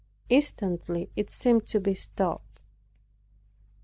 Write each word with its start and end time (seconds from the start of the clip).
Instantly 0.29 1.11
it 1.15 1.29
seemed 1.29 1.67
to 1.67 1.79
be 1.79 1.93
stopped. 1.93 2.59